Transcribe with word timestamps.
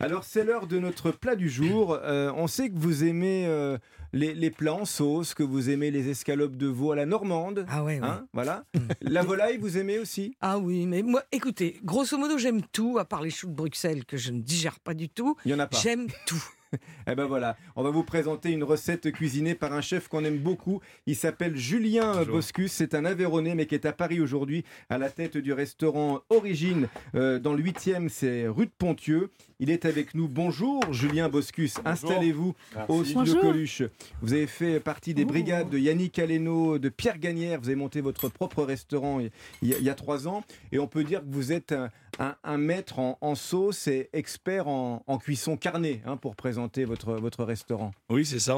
Alors 0.00 0.24
c'est 0.24 0.44
l'heure 0.44 0.66
de 0.66 0.78
notre 0.78 1.10
plat 1.10 1.36
du 1.36 1.50
jour. 1.50 1.98
Euh, 2.02 2.32
on 2.34 2.46
sait 2.46 2.70
que 2.70 2.78
vous 2.78 3.04
aimez 3.04 3.44
euh, 3.46 3.76
les, 4.14 4.32
les 4.32 4.50
plats 4.50 4.72
en 4.72 4.86
sauce, 4.86 5.34
que 5.34 5.42
vous 5.42 5.68
aimez 5.68 5.90
les 5.90 6.08
escalopes 6.08 6.56
de 6.56 6.66
veau 6.68 6.92
à 6.92 6.96
la 6.96 7.04
normande. 7.04 7.66
Ah 7.68 7.84
ouais, 7.84 8.00
ouais. 8.00 8.06
Hein, 8.06 8.26
voilà. 8.32 8.64
la 9.02 9.22
volaille, 9.22 9.58
vous 9.58 9.76
aimez 9.76 9.98
aussi? 9.98 10.34
Ah 10.40 10.58
oui, 10.58 10.86
mais 10.86 11.02
moi, 11.02 11.22
écoutez, 11.32 11.78
grosso 11.84 12.16
modo, 12.16 12.38
j'aime 12.38 12.62
tout, 12.62 12.96
à 12.98 13.04
part 13.04 13.20
les 13.20 13.28
choux 13.28 13.48
de 13.48 13.54
Bruxelles 13.54 14.06
que 14.06 14.16
je 14.16 14.32
ne 14.32 14.40
digère 14.40 14.80
pas 14.80 14.94
du 14.94 15.10
tout. 15.10 15.36
Il 15.44 15.50
y 15.50 15.54
en 15.54 15.58
a 15.58 15.66
pas. 15.66 15.76
J'aime 15.78 16.06
tout. 16.26 16.42
Eh 17.10 17.14
ben 17.14 17.24
voilà, 17.26 17.56
on 17.76 17.82
va 17.82 17.90
vous 17.90 18.04
présenter 18.04 18.50
une 18.52 18.62
recette 18.62 19.10
cuisinée 19.12 19.54
par 19.54 19.72
un 19.72 19.80
chef 19.80 20.06
qu'on 20.08 20.24
aime 20.24 20.38
beaucoup. 20.38 20.80
Il 21.06 21.16
s'appelle 21.16 21.56
Julien 21.56 22.12
Bonjour. 22.18 22.34
Boscus. 22.36 22.72
C'est 22.72 22.94
un 22.94 23.04
Aveyronais, 23.04 23.54
mais 23.54 23.66
qui 23.66 23.74
est 23.74 23.86
à 23.86 23.92
Paris 23.92 24.20
aujourd'hui, 24.20 24.64
à 24.88 24.98
la 24.98 25.10
tête 25.10 25.36
du 25.36 25.52
restaurant 25.52 26.20
Origine, 26.30 26.88
euh, 27.14 27.38
dans 27.38 27.52
le 27.54 27.62
8e, 27.62 28.08
c'est 28.08 28.46
rue 28.46 28.66
de 28.66 28.72
Pontieux. 28.76 29.30
Il 29.58 29.70
est 29.70 29.84
avec 29.84 30.14
nous. 30.14 30.28
Bonjour, 30.28 30.80
Julien 30.92 31.28
Boscus. 31.28 31.74
Installez-vous 31.84 32.54
au 32.88 33.04
studio. 33.04 33.40
Coluche. 33.40 33.82
Vous 34.22 34.32
avez 34.32 34.46
fait 34.46 34.80
partie 34.80 35.12
des 35.12 35.24
brigades 35.24 35.68
de 35.68 35.78
Yannick 35.78 36.18
Aleno, 36.18 36.78
de 36.78 36.88
Pierre 36.88 37.18
Gagnère. 37.18 37.60
Vous 37.60 37.66
avez 37.68 37.76
monté 37.76 38.00
votre 38.00 38.28
propre 38.28 38.62
restaurant 38.62 39.20
il 39.20 39.68
y 39.68 39.74
a, 39.74 39.78
il 39.78 39.84
y 39.84 39.90
a 39.90 39.94
trois 39.94 40.28
ans. 40.28 40.44
Et 40.72 40.78
on 40.78 40.86
peut 40.86 41.04
dire 41.04 41.20
que 41.20 41.26
vous 41.28 41.52
êtes 41.52 41.72
un, 41.72 41.90
un- 42.18 42.36
un 42.42 42.56
maître 42.58 42.98
en, 43.00 43.18
en 43.20 43.34
sauce 43.34 43.86
et 43.86 44.08
expert 44.14 44.66
en, 44.68 45.02
en 45.06 45.18
cuisson 45.18 45.56
carnée 45.58 46.00
hein, 46.06 46.16
pour 46.16 46.36
présenter 46.36 46.59
votre, 46.84 47.44
restaurant. 47.44 47.92
Oui, 48.08 48.26
c'est 48.26 48.38
ça. 48.38 48.56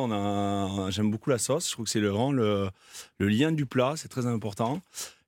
J'aime 0.91 1.11
beaucoup 1.11 1.31
la 1.31 1.39
sauce. 1.39 1.69
Je 1.69 1.73
trouve 1.73 1.85
que 1.85 1.91
c'est 1.91 2.01
vraiment 2.01 2.33
le, 2.33 2.69
le 3.19 3.29
lien 3.29 3.53
du 3.53 3.67
plat, 3.67 3.95
c'est 3.97 4.09
très 4.09 4.27
important. 4.27 4.81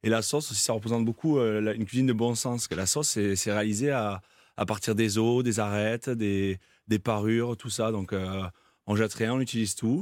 Et 0.04 0.10
la 0.10 0.20
sauce 0.20 0.50
aussi, 0.50 0.60
ça 0.60 0.74
représente 0.74 1.04
beaucoup 1.04 1.38
euh, 1.38 1.72
une 1.74 1.86
cuisine 1.86 2.06
de 2.06 2.12
bon 2.12 2.34
sens. 2.34 2.68
La 2.70 2.84
sauce, 2.84 3.08
c'est, 3.08 3.52
réalisé 3.52 3.90
à, 3.90 4.20
partir 4.66 4.94
des 4.94 5.16
os, 5.16 5.42
des 5.42 5.60
arêtes, 5.60 6.10
des, 6.10 6.58
parures, 7.02 7.56
tout 7.56 7.70
ça. 7.70 7.90
Donc, 7.90 8.12
euh, 8.12 8.42
on 8.86 8.96
jette 8.96 9.14
rien, 9.14 9.32
on 9.32 9.40
utilise 9.40 9.74
tout. 9.74 10.00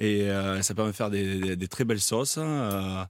Et 0.00 0.22
euh, 0.22 0.60
ça 0.62 0.74
permet 0.74 0.90
de 0.90 0.96
faire 0.96 1.10
des, 1.10 1.68
très 1.68 1.84
belles 1.84 2.00
sauces 2.00 2.38
euh, 2.38 3.04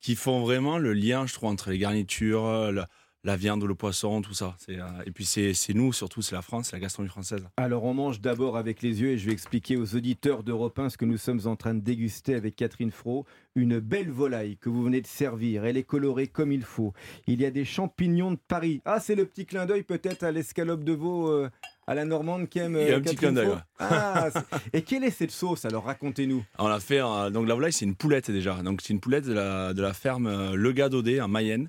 qui 0.00 0.16
font 0.16 0.42
vraiment 0.42 0.78
le 0.78 0.92
lien, 0.92 1.26
je 1.26 1.34
trouve, 1.34 1.48
entre 1.48 1.70
les 1.70 1.78
garnitures, 1.78 2.72
la, 2.72 2.88
la 3.24 3.36
viande 3.36 3.64
le 3.64 3.74
poisson, 3.74 4.20
tout 4.20 4.34
ça. 4.34 4.56
Euh, 4.68 4.82
et 5.06 5.10
puis, 5.10 5.24
c'est, 5.24 5.54
nous, 5.74 5.92
surtout, 5.92 6.22
c'est 6.22 6.34
la 6.34 6.42
France, 6.42 6.72
la 6.72 6.78
gastronomie 6.78 7.10
française. 7.10 7.44
Alors 7.56 7.84
on 7.84 7.94
mange 7.94 8.20
d'abord 8.20 8.56
avec 8.56 8.82
les 8.82 9.00
yeux 9.00 9.10
et 9.10 9.18
je 9.18 9.26
vais 9.26 9.32
expliquer 9.32 9.76
aux 9.76 9.96
auditeurs 9.96 10.42
d'Europe 10.42 10.78
1 10.78 10.90
ce 10.90 10.98
que 10.98 11.06
nous 11.06 11.16
sommes 11.16 11.40
en 11.46 11.56
train 11.56 11.74
de 11.74 11.80
déguster 11.80 12.34
avec 12.34 12.54
Catherine 12.56 12.90
Fro. 12.90 13.24
Une 13.56 13.78
belle 13.78 14.10
volaille 14.10 14.56
que 14.58 14.68
vous 14.68 14.82
venez 14.82 15.00
de 15.00 15.06
servir. 15.06 15.64
Elle 15.64 15.76
est 15.76 15.84
colorée 15.84 16.26
comme 16.26 16.52
il 16.52 16.62
faut. 16.62 16.92
Il 17.26 17.40
y 17.40 17.46
a 17.46 17.50
des 17.50 17.64
champignons 17.64 18.32
de 18.32 18.38
Paris. 18.48 18.82
Ah, 18.84 19.00
c'est 19.00 19.14
le 19.14 19.24
petit 19.24 19.46
clin 19.46 19.64
d'œil 19.64 19.84
peut-être 19.84 20.22
à 20.22 20.30
l'escalope 20.30 20.84
de 20.84 20.92
veau 20.92 21.28
euh, 21.28 21.48
à 21.86 21.94
la 21.94 22.04
normande 22.04 22.48
qu'aime 22.48 22.76
Il 22.80 22.86
y 22.88 22.90
a 22.90 22.94
euh, 22.94 22.98
un 22.98 23.00
petit 23.00 23.16
clin 23.16 23.32
d'œil, 23.32 23.48
ouais. 23.48 23.54
Ah, 23.78 24.28
et 24.72 24.82
quelle 24.82 25.04
est 25.04 25.10
cette 25.10 25.30
sauce 25.32 25.64
Alors 25.64 25.84
racontez-nous. 25.84 26.44
On 26.58 26.68
l'a 26.68 26.80
fait, 26.80 27.00
euh, 27.00 27.30
donc 27.30 27.48
la 27.48 27.54
volaille 27.54 27.72
c'est 27.72 27.84
une 27.84 27.94
poulette 27.96 28.30
déjà. 28.30 28.54
Donc 28.62 28.80
c'est 28.82 28.92
une 28.92 29.00
poulette 29.00 29.24
de 29.26 29.32
la, 29.32 29.74
de 29.74 29.82
la 29.82 29.92
ferme 29.92 30.26
euh, 30.26 30.54
Le 30.54 30.72
Gadaudet 30.72 31.20
en 31.20 31.28
Mayenne. 31.28 31.68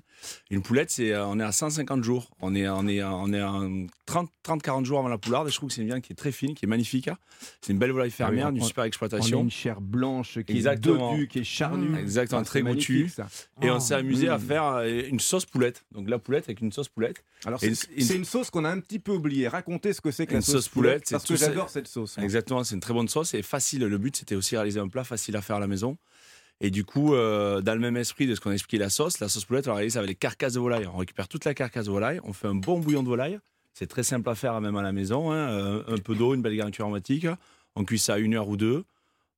Une 0.50 0.62
poulette, 0.62 0.90
c'est, 0.90 1.12
euh, 1.12 1.26
on 1.26 1.38
est 1.40 1.42
à 1.44 1.52
150 1.52 2.02
jours. 2.04 2.30
On 2.40 2.54
est, 2.54 2.68
on 2.68 2.86
est, 2.86 3.02
on 3.02 3.32
est 3.32 3.40
à 3.40 3.52
30-40 4.08 4.84
jours 4.84 4.98
avant 5.00 5.08
la 5.08 5.18
poularde. 5.18 5.48
Et 5.48 5.50
je 5.50 5.56
trouve 5.56 5.68
que 5.68 5.74
c'est 5.74 5.82
une 5.82 5.88
viande 5.88 6.00
qui 6.02 6.12
est 6.12 6.16
très 6.16 6.32
fine, 6.32 6.54
qui 6.54 6.64
est 6.64 6.68
magnifique. 6.68 7.10
C'est 7.60 7.72
une 7.72 7.78
belle 7.78 7.90
volaille 7.90 8.10
fermière, 8.10 8.46
Ah 8.46 8.50
oui, 8.50 8.58
d'une 8.60 8.64
super 8.66 8.82
On 8.82 8.84
a 8.84 8.88
exploitation. 8.88 9.40
une 9.42 9.50
chair 9.50 9.80
blanche 9.80 10.38
qui 10.46 10.52
Exactement. 10.56 11.10
est 11.10 11.16
dodue, 11.16 11.28
qui 11.28 11.38
est 11.40 11.44
charnue. 11.44 11.88
Mmh. 11.90 11.98
Exactement, 11.98 12.40
Ah, 12.40 12.44
très 12.44 12.62
goûtue. 12.62 13.10
Et 13.62 13.68
Ah. 13.68 13.74
on 13.74 13.80
s'est 13.80 13.94
amusé 13.94 14.28
à 14.28 14.38
Mm. 14.38 14.40
faire 14.40 14.80
une 15.10 15.20
sauce 15.20 15.44
poulette. 15.44 15.84
Donc 15.92 16.08
la 16.08 16.18
poulette 16.18 16.44
avec 16.44 16.60
une 16.60 16.72
sauce 16.72 16.88
poulette. 16.88 17.22
Alors 17.44 17.60
c'est 17.60 17.68
une- 17.68 18.16
une 18.16 18.24
sauce 18.24 18.50
qu'on 18.50 18.64
a 18.64 18.70
un 18.70 18.80
petit 18.80 18.98
peu 18.98 19.12
oubliée. 19.12 19.48
Racontez 19.48 19.92
ce 19.92 20.00
que 20.06 20.12
c'est 20.12 20.26
que 20.26 20.32
la 20.32 20.38
Une 20.38 20.42
sauce, 20.42 20.54
sauce 20.54 20.68
poulette, 20.68 21.08
parce 21.10 21.24
que 21.24 21.36
j'adore 21.36 21.68
cette 21.70 21.88
sauce. 21.88 22.16
Exactement, 22.18 22.64
c'est 22.64 22.74
une 22.74 22.80
très 22.80 22.94
bonne 22.94 23.08
sauce 23.08 23.34
et 23.34 23.42
facile. 23.42 23.84
Le 23.84 23.98
but, 23.98 24.16
c'était 24.16 24.34
aussi 24.34 24.56
réaliser 24.56 24.80
un 24.80 24.88
plat 24.88 25.04
facile 25.04 25.36
à 25.36 25.42
faire 25.42 25.56
à 25.56 25.60
la 25.60 25.66
maison. 25.66 25.96
Et 26.60 26.70
du 26.70 26.84
coup, 26.84 27.14
euh, 27.14 27.60
dans 27.60 27.74
le 27.74 27.80
même 27.80 27.96
esprit 27.98 28.26
de 28.26 28.34
ce 28.34 28.40
qu'on 28.40 28.50
a 28.50 28.54
expliqué 28.54 28.78
la 28.78 28.88
sauce, 28.88 29.20
la 29.20 29.28
sauce 29.28 29.44
poulette, 29.44 29.66
on 29.68 29.70
la 29.72 29.76
réalise 29.76 29.96
avec 29.98 30.08
les 30.08 30.14
carcasses 30.14 30.54
de 30.54 30.60
volaille. 30.60 30.86
On 30.86 30.96
récupère 30.96 31.28
toute 31.28 31.44
la 31.44 31.52
carcasse 31.52 31.84
de 31.86 31.90
volaille, 31.90 32.18
on 32.24 32.32
fait 32.32 32.48
un 32.48 32.54
bon 32.54 32.78
bouillon 32.80 33.02
de 33.02 33.08
volaille. 33.08 33.38
C'est 33.74 33.86
très 33.88 34.02
simple 34.02 34.28
à 34.30 34.34
faire 34.34 34.58
même 34.62 34.76
à 34.76 34.82
la 34.82 34.92
maison. 34.92 35.32
hein. 35.32 35.50
Euh, 35.50 35.82
Un 35.88 35.98
peu 35.98 36.14
d'eau, 36.14 36.34
une 36.34 36.40
belle 36.40 36.56
garniture 36.56 36.84
aromatique. 36.86 37.26
On 37.74 37.84
cuit 37.84 37.98
ça 37.98 38.18
une 38.18 38.34
heure 38.34 38.48
ou 38.48 38.56
deux. 38.56 38.84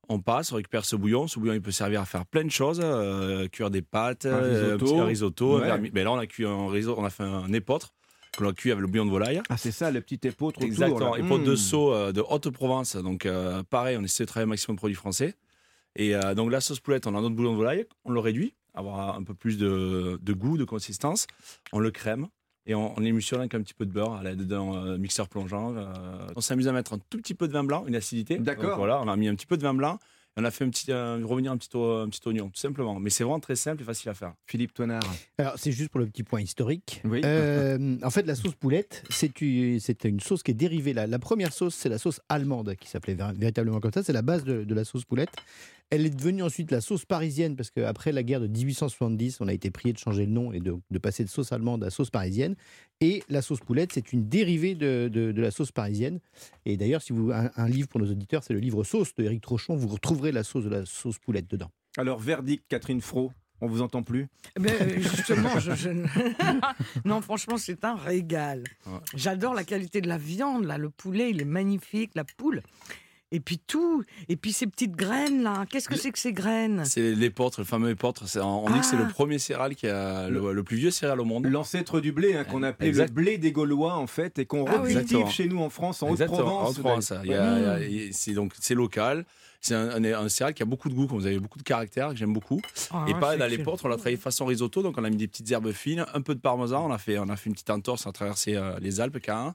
On 0.08 0.20
passe, 0.20 0.52
on 0.52 0.56
récupère 0.56 0.84
ce 0.84 0.94
bouillon. 0.94 1.26
Ce 1.26 1.40
bouillon, 1.40 1.54
il 1.54 1.60
peut 1.60 1.72
servir 1.72 2.00
à 2.00 2.04
faire 2.06 2.24
plein 2.24 2.44
de 2.44 2.50
choses. 2.50 2.80
euh, 2.82 3.48
cuire 3.48 3.70
des 3.70 3.82
pâtes, 3.82 4.24
Un 4.26 4.38
risotto. 4.38 4.84
petit 4.86 5.00
risotto. 5.00 5.56
un 5.56 5.66
vermi- 5.66 5.90
Ben 5.90 6.04
là, 6.04 6.12
on 6.12 6.18
a 6.18 6.26
cuit 6.28 6.44
un 6.46 6.70
risotto, 6.70 7.00
on 7.00 7.04
a 7.04 7.10
fait 7.10 7.24
un 7.24 7.52
épeautre 7.52 7.92
qu'on 8.38 8.48
a 8.48 8.52
cuit 8.52 8.70
avec 8.70 8.80
le 8.82 8.86
bouillon 8.86 9.06
de 9.06 9.10
volaille. 9.10 9.40
Ah, 9.48 9.56
c'est 9.56 9.72
ça, 9.72 9.90
le 9.90 10.00
petit 10.00 10.20
épeautre 10.26 10.58
autour. 10.58 10.62
Exactement. 10.68 11.14
là. 11.16 11.18
Et 11.18 11.26
pot 11.26 11.38
de 11.38 11.52
Mmh. 11.52 11.56
saut 11.56 11.92
euh, 11.92 12.12
de 12.12 12.20
Haute-Provence. 12.20 12.96
Donc, 12.96 13.26
euh, 13.26 13.62
pareil, 13.68 13.96
on 13.98 14.02
essaie 14.04 14.24
de 14.24 14.28
travailler 14.28 14.46
un 14.46 14.50
maximum 14.50 14.76
de 14.76 14.78
produits 14.78 14.96
français. 14.96 15.34
Et 15.96 16.14
euh, 16.14 16.34
donc, 16.34 16.50
la 16.52 16.60
sauce 16.60 16.80
poulette, 16.80 17.06
on 17.06 17.14
a 17.16 17.20
notre 17.20 17.34
bouillon 17.34 17.52
de 17.52 17.56
volaille, 17.56 17.86
on 18.04 18.10
le 18.12 18.20
réduit, 18.20 18.54
avoir 18.74 19.16
un 19.16 19.22
peu 19.24 19.34
plus 19.34 19.58
de, 19.58 20.18
de 20.22 20.32
goût, 20.32 20.56
de 20.56 20.64
consistance. 20.64 21.26
On 21.72 21.80
le 21.80 21.90
crème 21.90 22.28
et 22.66 22.74
on, 22.74 22.96
on 22.98 23.02
émulsionne 23.04 23.40
avec 23.40 23.54
un 23.54 23.62
petit 23.62 23.74
peu 23.74 23.86
de 23.86 23.92
beurre 23.92 24.12
à 24.14 24.22
l'aide 24.22 24.46
d'un 24.46 24.74
euh, 24.74 24.98
mixeur 24.98 25.28
plongeant. 25.28 25.74
on 26.36 26.40
s'amuse 26.40 26.68
à 26.68 26.72
mettre 26.72 26.92
un 26.92 26.98
tout 27.10 27.18
petit 27.18 27.34
peu 27.34 27.48
de 27.48 27.52
vin 27.52 27.64
blanc, 27.64 27.84
une 27.86 27.96
acidité. 27.96 28.38
D'accord. 28.38 28.76
Voilà, 28.76 29.00
on 29.02 29.08
a 29.08 29.16
mis 29.16 29.26
un 29.28 29.34
petit 29.34 29.46
peu 29.46 29.56
de 29.56 29.62
vin 29.62 29.74
blanc. 29.74 29.98
On 30.40 30.44
a 30.44 30.50
fait 30.52 30.64
un 30.64 30.70
petit, 30.70 30.92
euh, 30.92 31.20
revenir 31.24 31.50
un 31.50 31.56
petit, 31.56 31.68
o- 31.74 31.96
un 31.98 32.08
petit 32.08 32.20
oignon, 32.26 32.48
tout 32.48 32.60
simplement. 32.60 33.00
Mais 33.00 33.10
c'est 33.10 33.24
vraiment 33.24 33.40
très 33.40 33.56
simple 33.56 33.82
et 33.82 33.84
facile 33.84 34.08
à 34.10 34.14
faire. 34.14 34.34
Philippe 34.46 34.72
Toinard. 34.72 35.02
Alors, 35.36 35.54
c'est 35.56 35.72
juste 35.72 35.90
pour 35.90 35.98
le 36.00 36.06
petit 36.06 36.22
point 36.22 36.40
historique. 36.40 37.02
Oui. 37.04 37.20
Euh, 37.24 37.96
en 38.04 38.10
fait, 38.10 38.24
la 38.24 38.36
sauce 38.36 38.54
poulette, 38.54 39.02
c'est 39.10 39.40
une, 39.40 39.80
sauce 40.20 40.42
qui 40.44 40.52
est 40.52 40.54
dérivée. 40.54 40.92
La, 40.94 41.06
la 41.08 41.18
première 41.18 41.52
sauce, 41.52 41.74
c'est 41.74 41.88
la 41.88 41.98
sauce 41.98 42.20
allemande, 42.28 42.74
qui 42.78 42.88
s'appelait 42.88 43.16
véritablement 43.36 43.80
comme 43.80 43.92
ça. 43.92 44.02
C'est 44.04 44.12
la 44.12 44.22
base 44.22 44.44
de, 44.44 44.62
de 44.64 44.74
la 44.74 44.84
sauce 44.84 45.04
poulette. 45.04 45.30
Elle 45.90 46.04
est 46.04 46.10
devenue 46.10 46.42
ensuite 46.42 46.70
la 46.70 46.82
sauce 46.82 47.06
parisienne, 47.06 47.56
parce 47.56 47.70
qu'après 47.70 48.12
la 48.12 48.22
guerre 48.22 48.42
de 48.42 48.46
1870, 48.46 49.38
on 49.40 49.48
a 49.48 49.54
été 49.54 49.70
prié 49.70 49.94
de 49.94 49.98
changer 49.98 50.26
le 50.26 50.32
nom 50.32 50.52
et 50.52 50.60
de, 50.60 50.74
de 50.90 50.98
passer 50.98 51.24
de 51.24 51.30
sauce 51.30 51.50
allemande 51.50 51.82
à 51.82 51.88
sauce 51.88 52.10
parisienne. 52.10 52.56
Et 53.00 53.22
la 53.30 53.40
sauce 53.40 53.60
poulette, 53.60 53.92
c'est 53.94 54.12
une 54.12 54.28
dérivée 54.28 54.74
de, 54.74 55.08
de- 55.10 55.32
de 55.32 55.40
la 55.40 55.50
sauce 55.50 55.72
parisienne. 55.72 56.20
Et 56.66 56.76
d'ailleurs, 56.76 57.00
si 57.00 57.14
vous 57.14 57.30
un, 57.32 57.50
un 57.56 57.68
livre 57.68 57.88
pour 57.88 58.00
nos 58.00 58.10
auditeurs, 58.10 58.42
c'est 58.44 58.52
le 58.52 58.58
livre 58.60 58.84
Sauce 58.84 59.14
de 59.14 59.24
Éric 59.24 59.40
Trochon. 59.40 59.76
Vous 59.76 59.88
retrouverez 59.88 60.27
la 60.32 60.44
sauce 60.44 60.64
de 60.64 60.70
la 60.70 60.84
sauce 60.86 61.18
poulette 61.18 61.50
dedans. 61.50 61.70
Alors, 61.96 62.18
verdict, 62.18 62.64
Catherine 62.68 63.00
Fro. 63.00 63.32
On 63.60 63.66
vous 63.66 63.82
entend 63.82 64.04
plus? 64.04 64.28
Eh 64.56 64.60
ben, 64.60 64.72
euh, 64.82 65.00
justement, 65.00 65.58
je, 65.58 65.72
je 65.74 65.88
ne- 65.88 66.06
non, 67.04 67.20
franchement, 67.20 67.56
c'est 67.56 67.84
un 67.84 67.96
régal. 67.96 68.62
J'adore 69.16 69.52
la 69.52 69.64
qualité 69.64 70.00
de 70.00 70.06
la 70.06 70.16
viande, 70.16 70.64
là. 70.64 70.78
Le 70.78 70.90
poulet, 70.90 71.30
il 71.30 71.40
est 71.40 71.44
magnifique, 71.44 72.12
la 72.14 72.22
poule. 72.22 72.62
Et 73.30 73.40
puis 73.40 73.58
tout. 73.58 74.04
Et 74.30 74.36
puis 74.36 74.52
ces 74.52 74.66
petites 74.66 74.96
graines, 74.96 75.42
là. 75.42 75.64
Qu'est-ce 75.68 75.88
que 75.88 75.96
c'est 75.96 76.10
que 76.10 76.18
ces 76.18 76.32
graines? 76.32 76.84
C'est 76.86 77.14
l'épeautre, 77.14 77.60
le 77.60 77.66
fameux 77.66 77.90
épeautre. 77.90 78.24
On 78.42 78.70
dit 78.70 78.80
que 78.80 78.86
c'est 78.86 78.96
le 78.96 79.04
Ah. 79.06 79.12
premier 79.12 79.38
céréal 79.38 79.74
qui 79.76 79.86
a 79.86 80.30
le, 80.30 80.52
le 80.54 80.62
plus 80.62 80.76
vieux 80.78 80.90
céréal 80.90 81.20
au 81.20 81.24
monde. 81.26 81.44
L'ancêtre 81.46 82.00
du 82.00 82.10
blé, 82.12 82.34
hein, 82.34 82.44
qu'on 82.44 82.62
appelait 82.62 82.88
Exact. 82.88 83.08
le 83.08 83.14
blé 83.14 83.36
des 83.36 83.52
Gaulois, 83.52 83.94
en 83.96 84.06
fait, 84.06 84.38
et 84.38 84.46
qu'on 84.46 84.64
Ah 84.66 84.80
recultive 84.80 85.28
chez 85.28 85.46
nous 85.46 85.60
en 85.60 85.68
France, 85.68 86.02
en 86.02 86.08
Haute-Provence. 86.10 86.78
en 86.78 87.12
C'est 88.12 88.32
donc 88.32 88.52
c'est 88.58 88.74
local. 88.74 89.24
C'est 89.60 89.74
un, 89.74 89.90
un- 89.90 90.04
un 90.24 90.28
céréal 90.28 90.54
qui 90.54 90.62
a 90.62 90.66
beaucoup 90.66 90.88
de 90.88 90.94
goût, 90.94 91.06
comme 91.08 91.18
vous 91.18 91.26
avez 91.26 91.40
beaucoup 91.40 91.58
de 91.58 91.64
caractère, 91.64 92.10
que 92.10 92.16
j'aime 92.16 92.32
beaucoup. 92.32 92.60
Ah, 92.92 93.04
et 93.08 93.12
dans 93.12 93.18
excellent. 93.32 93.46
l'épeautre, 93.48 93.84
on 93.84 93.88
l'a 93.88 93.96
travaillé 93.96 94.16
façon 94.16 94.46
risotto, 94.46 94.82
donc 94.82 94.96
on 94.98 95.04
a 95.04 95.10
mis 95.10 95.16
des 95.16 95.26
petites 95.26 95.50
herbes 95.50 95.72
fines, 95.72 96.06
un 96.14 96.20
peu 96.20 96.34
de 96.36 96.40
parmesan, 96.40 96.86
on 96.88 96.92
a 96.92 96.98
fait, 96.98 97.18
on 97.18 97.28
a 97.28 97.36
fait 97.36 97.48
une 97.50 97.54
petite 97.54 97.70
entorse, 97.70 98.06
on 98.06 98.10
a 98.10 98.12
traversé 98.12 98.54
euh, 98.54 98.78
les 98.80 99.00
Alpes, 99.00 99.18
Caen. 99.24 99.54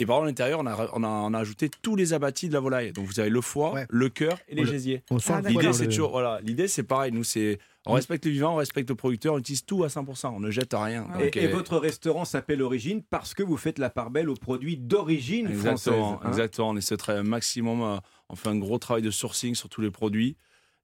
Et 0.00 0.06
par 0.06 0.16
contre, 0.16 0.24
à 0.24 0.28
l'intérieur, 0.28 0.60
on 0.60 0.66
a, 0.66 0.88
on, 0.94 1.02
a, 1.02 1.08
on 1.08 1.34
a 1.34 1.38
ajouté 1.38 1.68
tous 1.82 1.96
les 1.96 2.12
abattis 2.14 2.48
de 2.48 2.54
la 2.54 2.60
volaille. 2.60 2.92
Donc 2.92 3.04
vous 3.06 3.18
avez 3.20 3.30
le 3.30 3.40
foie, 3.40 3.72
Ouais. 3.74 3.86
le 3.90 4.08
cœur 4.08 4.38
et 4.48 4.54
les 4.54 4.62
On 4.62 4.64
le- 4.64 4.70
gésiers. 4.70 5.02
On 5.10 5.18
sent 5.18 5.32
Ah, 5.36 5.48
L'idée, 5.48 5.72
c'est 5.72 5.86
toujours, 5.86 6.10
voilà, 6.12 6.40
l'idée, 6.42 6.68
c'est 6.68 6.84
pareil. 6.84 7.10
Nous, 7.12 7.24
c'est, 7.24 7.58
on 7.84 7.92
respecte 7.94 8.24
le 8.24 8.30
vivant, 8.30 8.52
on 8.52 8.56
respecte 8.56 8.88
le 8.88 8.94
producteur, 8.94 9.34
on 9.34 9.38
utilise 9.38 9.64
tout 9.64 9.82
à 9.82 9.88
100%, 9.88 10.28
on 10.36 10.40
ne 10.40 10.50
jette 10.50 10.72
rien. 10.72 11.06
Ah 11.12 11.20
Et, 11.20 11.24
Donc, 11.24 11.36
et 11.36 11.46
euh, 11.48 11.50
votre 11.52 11.76
restaurant 11.78 12.24
s'appelle 12.24 12.62
Origine 12.62 13.02
parce 13.10 13.34
que 13.34 13.42
vous 13.42 13.56
faites 13.56 13.78
la 13.78 13.90
part 13.90 14.10
belle 14.10 14.28
aux 14.30 14.34
produits 14.34 14.76
d'origine 14.76 15.46
française. 15.48 15.66
Exactement, 15.92 16.20
hein. 16.22 16.28
exactement. 16.28 16.68
On 16.70 16.76
essaie 16.76 16.94
de 16.94 17.00
travailler 17.00 17.26
un 17.26 17.28
maximum. 17.28 17.82
euh, 17.82 17.96
On 18.28 18.36
fait 18.36 18.50
un 18.50 18.56
gros 18.58 18.78
travail 18.78 19.02
de 19.02 19.10
sourcing 19.10 19.54
sur 19.54 19.68
tous 19.68 19.80
les 19.80 19.90
produits. 19.90 20.36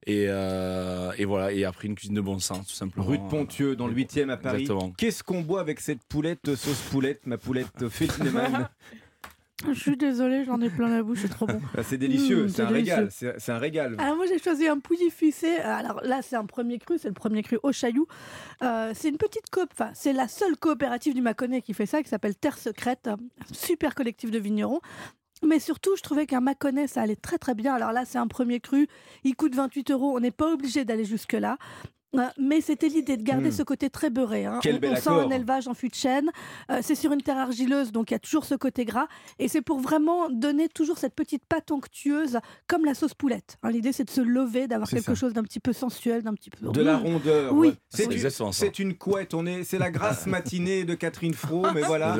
Et, 0.07 0.25
euh, 0.29 1.11
et 1.17 1.25
voilà, 1.25 1.51
et 1.51 1.63
après 1.65 1.87
une 1.87 1.95
cuisine 1.95 2.13
de 2.15 2.21
bon 2.21 2.37
sens, 2.37 2.67
tout 2.67 2.73
simplement. 2.75 3.07
Rue 3.07 3.17
de 3.17 3.27
Pontieux, 3.27 3.75
dans 3.75 3.87
le 3.87 3.93
8e 3.95 4.29
à 4.29 4.37
Paris. 4.37 4.61
Exactement. 4.61 4.91
Qu'est-ce 4.95 5.23
qu'on 5.23 5.41
boit 5.41 5.61
avec 5.61 5.79
cette 5.79 6.03
poulette, 6.03 6.47
euh, 6.47 6.55
sauce 6.55 6.79
poulette, 6.91 7.25
ma 7.25 7.39
poulette 7.39 7.87
Feldman 7.89 8.69
Je 9.65 9.73
suis 9.79 9.95
désolée, 9.95 10.43
j'en 10.43 10.59
ai 10.59 10.69
plein 10.69 10.89
la 10.89 11.01
bouche, 11.01 11.19
c'est 11.21 11.29
trop 11.29 11.45
bon. 11.47 11.61
Ah, 11.77 11.81
C'est 11.83 11.97
délicieux, 11.97 12.43
Mmh, 12.45 12.49
c'est 12.49 12.61
un 12.61 12.67
régal. 12.67 13.07
C'est 13.09 13.39
c'est 13.39 13.51
un 13.53 13.57
régal. 13.57 13.95
Alors 13.99 14.17
moi 14.17 14.25
j'ai 14.27 14.37
choisi 14.37 14.67
un 14.67 14.79
pouilly 14.79 15.09
ficé. 15.09 15.57
Alors 15.59 16.01
là 16.03 16.21
c'est 16.21 16.35
un 16.35 16.45
premier 16.45 16.77
cru, 16.77 16.97
c'est 16.97 17.07
le 17.07 17.13
premier 17.13 17.41
cru 17.41 17.57
au 17.63 17.71
Chaillou. 17.71 18.05
Euh, 18.63 18.91
c'est 18.93 19.07
une 19.07 19.17
petite 19.17 19.49
coop, 19.49 19.69
enfin 19.71 19.91
c'est 19.93 20.11
la 20.13 20.27
seule 20.27 20.57
coopérative 20.57 21.13
du 21.13 21.21
Mâconnais 21.21 21.61
qui 21.61 21.73
fait 21.73 21.85
ça, 21.85 22.03
qui 22.03 22.09
s'appelle 22.09 22.35
Terre 22.35 22.57
Secrète, 22.57 23.07
un 23.07 23.17
super 23.53 23.95
collectif 23.95 24.29
de 24.29 24.39
vignerons. 24.39 24.81
Mais 25.45 25.59
surtout, 25.59 25.95
je 25.95 26.01
trouvais 26.01 26.25
qu'un 26.25 26.41
Mâconnais, 26.41 26.87
ça 26.87 27.01
allait 27.01 27.15
très 27.17 27.37
très 27.37 27.55
bien. 27.55 27.73
Alors 27.75 27.91
là, 27.91 28.03
c'est 28.05 28.17
un 28.17 28.27
premier 28.27 28.59
cru, 28.59 28.87
il 29.23 29.35
coûte 29.35 29.55
28 29.55 29.91
euros, 29.91 30.15
on 30.15 30.19
n'est 30.19 30.31
pas 30.31 30.51
obligé 30.51 30.85
d'aller 30.85 31.05
jusque-là. 31.05 31.57
Euh, 32.19 32.23
mais 32.39 32.61
c'était 32.61 32.87
l'idée 32.89 33.17
de 33.17 33.23
garder 33.23 33.49
Mm. 33.49 33.53
ce 33.53 33.63
côté 33.63 33.89
très 33.89 34.09
beurré. 34.09 34.45
hein. 34.45 34.59
Quel 34.61 34.75
on 34.75 34.79
bel 34.79 34.91
on 34.93 34.95
sent 34.95 35.09
un 35.09 35.29
élevage 35.29 35.67
en 35.67 35.73
fût 35.73 35.89
de 35.89 35.95
chêne. 35.95 36.29
Euh, 36.71 36.79
c'est 36.81 36.95
sur 36.95 37.11
une 37.11 37.21
terre 37.21 37.37
argileuse, 37.37 37.91
donc 37.91 38.11
il 38.11 38.13
y 38.13 38.15
a 38.15 38.19
toujours 38.19 38.45
ce 38.45 38.55
côté 38.55 38.85
gras. 38.85 39.07
Et 39.39 39.47
c'est 39.47 39.61
pour 39.61 39.79
vraiment 39.79 40.29
donner 40.29 40.67
toujours 40.69 40.97
cette 40.97 41.15
petite 41.15 41.43
pâte 41.47 41.71
onctueuse, 41.71 42.39
comme 42.67 42.85
la 42.85 42.93
sauce 42.93 43.13
poulette. 43.13 43.57
hein. 43.63 43.69
l'idée, 43.71 43.91
c'est 43.91 44.05
de 44.05 44.09
se 44.09 44.21
lever, 44.21 44.67
d'avoir 44.67 44.89
quelque 44.89 45.03
ça. 45.05 45.15
chose 45.15 45.33
d'un 45.33 45.43
petit 45.43 45.59
peu 45.59 45.73
sensuel, 45.73 46.23
d'un 46.23 46.33
petit 46.33 46.49
peu. 46.49 46.67
De 46.71 46.81
la 46.81 46.97
rondeur. 46.97 47.53
Oui. 47.53 47.69
ouais. 47.69 47.73
C'est 47.89 48.79
une, 48.79 48.95
couette. 48.95 49.33
On 49.33 49.45
est, 49.45 49.63
c'est 49.63 49.77
la 49.79 49.91
grasse 49.91 50.25
matinée 50.27 50.83
de 50.85 50.93
Catherine 50.95 51.33
Fro, 51.33 51.65
mais 51.73 51.81
voilà, 51.81 52.15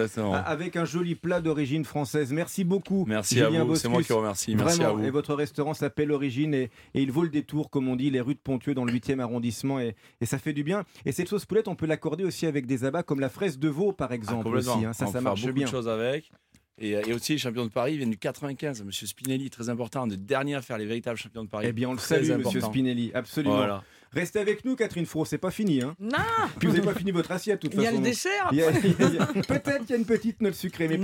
avec 0.45 0.75
un 0.75 0.85
joli 0.85 1.15
plat 1.15 1.41
d'origine 1.41 1.85
française. 1.85 2.31
Merci 2.33 2.63
beaucoup. 2.63 3.05
Merci 3.07 3.35
Julien 3.35 3.61
à 3.61 3.63
vous, 3.63 3.75
c'est 3.75 3.87
moi 3.87 4.01
qui 4.01 4.11
vous 4.11 4.19
remercie. 4.19 4.55
Merci 4.55 4.77
Vraiment. 4.79 4.95
à 4.95 4.97
vous. 5.01 5.05
Et 5.05 5.09
votre 5.11 5.33
restaurant 5.35 5.73
s'appelle 5.73 6.11
Origine 6.11 6.53
et, 6.53 6.69
et 6.93 7.01
il 7.01 7.11
vaut 7.11 7.23
le 7.23 7.29
détour, 7.29 7.69
comme 7.69 7.87
on 7.87 7.95
dit, 7.95 8.09
les 8.09 8.21
rues 8.21 8.33
de 8.35 8.39
Pontieux 8.39 8.73
dans 8.73 8.85
le 8.85 8.93
8e 8.93 9.19
arrondissement 9.19 9.79
et, 9.79 9.84
et 10.21 10.25
ça 10.25 10.37
fait 10.37 10.53
du 10.53 10.63
bien. 10.63 10.83
Et 11.05 11.11
cette 11.11 11.27
sauce 11.27 11.45
poulette, 11.45 11.67
on 11.67 11.75
peut 11.75 11.85
l'accorder 11.85 12.23
aussi 12.23 12.45
avec 12.45 12.65
des 12.65 12.83
abats 12.85 13.03
comme 13.03 13.19
la 13.19 13.29
fraise 13.29 13.59
de 13.59 13.67
veau, 13.69 13.91
par 13.91 14.09
Ah, 14.11 14.15
exemple. 14.15 14.43
complètement. 14.45 14.75
aussi, 14.77 14.85
hein. 14.85 14.93
Ça, 14.93 15.07
On 15.07 15.11
ça 15.11 15.21
marche 15.21 15.41
beaucoup 15.41 15.53
bien. 15.53 15.65
de 15.65 15.71
choses 15.71 15.87
avec. 15.89 16.31
Et, 16.77 16.89
et 16.91 17.13
aussi, 17.13 17.31
les 17.33 17.37
champions 17.37 17.63
de 17.65 17.71
Paris 17.71 17.95
viennent 17.97 18.09
du 18.09 18.17
95. 18.17 18.83
Monsieur 18.83 19.07
Spinelli, 19.07 19.49
très 19.49 19.69
important, 19.69 20.07
de 20.07 20.15
dernier 20.15 20.55
à 20.55 20.61
faire 20.61 20.77
les 20.77 20.85
véritables 20.85 21.17
champions 21.17 21.43
de 21.45 21.49
Paris. 21.49 21.67
Eh 21.69 21.73
bien, 21.73 21.87
on 21.89 21.93
le 21.93 21.99
salue, 21.99 22.29
monsieur. 22.37 22.59
Spinelli, 22.59 23.11
absolument. 23.13 23.55
Voilà. 23.55 23.83
Restez 24.11 24.39
avec 24.39 24.63
nous, 24.63 24.75
Catherine 24.77 25.05
Fro, 25.05 25.25
c'est 25.25 25.37
pas 25.37 25.51
fini. 25.51 25.81
Hein. 25.81 25.93
Non, 25.99 26.17
Puis 26.59 26.67
vous 26.69 26.73
n'avez 26.75 26.85
pas 26.85 26.93
fini 26.93 27.11
votre 27.11 27.31
assiette, 27.31 27.61
de 27.61 27.67
toute 27.67 27.73
il 27.75 27.83
y 27.83 27.85
a 27.85 27.89
façon. 27.89 28.01
le 28.01 28.07
dessert. 28.07 28.49
Il 28.51 28.57
y 28.57 28.63
a- 28.63 28.71
y 28.71 29.17
a- 29.19 29.25
Peut-être 29.47 29.79
qu'il 29.81 29.89
y 29.89 29.93
a 29.93 29.97
une 29.97 30.05
petite 30.05 30.41
note 30.41 30.53
sucrée, 30.53 30.87
mais 30.87 30.97